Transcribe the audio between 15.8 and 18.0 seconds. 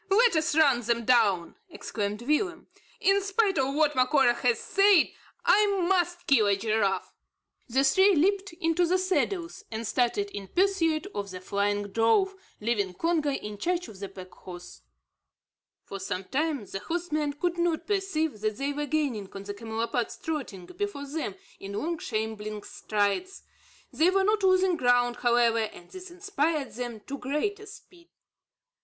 For some time, the horsemen could not